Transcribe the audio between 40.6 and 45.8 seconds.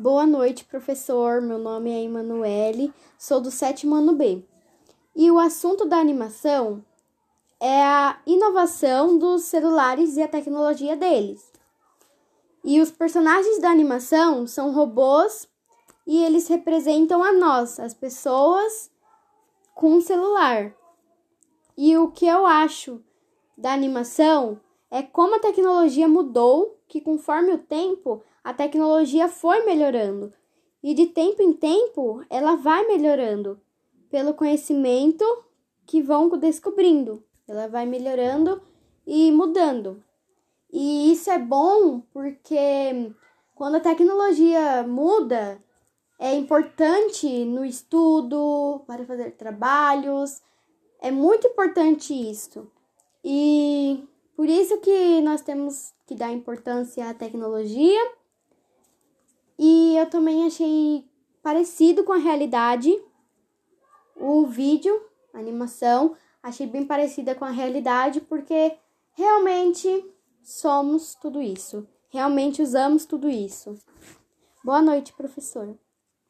E isso é bom porque quando a tecnologia muda,